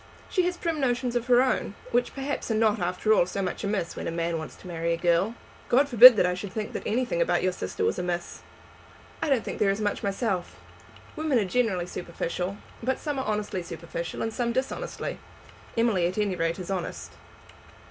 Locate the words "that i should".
6.15-6.51